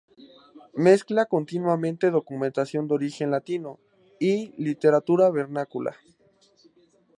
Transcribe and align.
Mezcla 0.73 1.27
continuamente 1.27 2.09
documentación 2.09 2.87
de 2.87 2.95
origen 2.95 3.29
latino 3.29 3.79
y 4.19 4.51
literatura 4.59 5.29
vernácula. 5.29 5.95